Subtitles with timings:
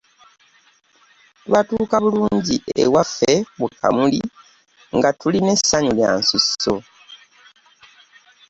[1.45, 4.21] Twatuuka bulungi ewaffe mu Kamuli
[4.97, 6.75] nga tulina essanyu Iya nsusso.